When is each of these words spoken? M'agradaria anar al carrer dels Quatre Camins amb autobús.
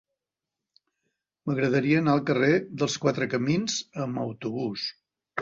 M'agradaria 1.49 1.99
anar 2.05 2.15
al 2.17 2.23
carrer 2.31 2.49
dels 2.81 2.97
Quatre 3.05 3.29
Camins 3.35 3.79
amb 4.07 4.25
autobús. 4.25 4.89